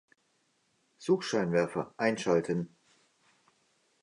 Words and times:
Suchscheinwerfer 0.97 1.93
einschalten! 1.97 2.75